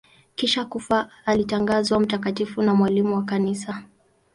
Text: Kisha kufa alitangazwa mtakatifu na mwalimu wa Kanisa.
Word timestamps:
Kisha 0.35 0.65
kufa 0.65 1.09
alitangazwa 1.25 1.99
mtakatifu 1.99 2.61
na 2.61 2.73
mwalimu 2.75 3.15
wa 3.15 3.23
Kanisa. 3.23 3.83